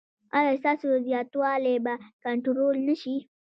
[0.37, 1.93] ایا ستاسو زیاتوالی به
[2.23, 3.15] کنټرول نه شي؟